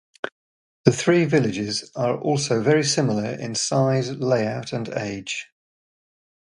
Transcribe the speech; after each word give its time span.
The 0.85 0.91
three 0.93 1.25
villages 1.25 1.91
are 1.95 2.17
also 2.17 2.59
very 2.63 2.83
similar 2.83 3.33
in 3.35 3.53
size, 3.53 4.09
layout 4.09 4.73
and 4.73 4.89
age. 4.93 5.49